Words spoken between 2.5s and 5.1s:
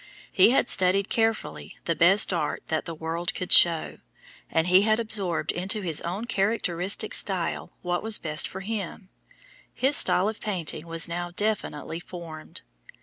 that the world could show, and he had